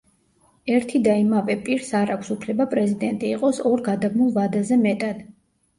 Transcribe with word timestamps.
ერთი 0.77 1.01
და 1.07 1.13
იმავე 1.25 1.57
პირს 1.67 1.91
არ 2.01 2.13
აქვს 2.15 2.33
უფლება 2.37 2.69
პრეზიდენტი 2.73 3.33
იყოს 3.37 3.65
ორ 3.75 3.87
გადაბმულ 3.91 4.35
ვადაზე 4.41 4.85
მეტად. 4.89 5.27